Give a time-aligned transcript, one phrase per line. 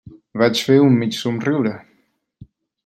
[0.41, 1.77] Vaig fer un mig somriure.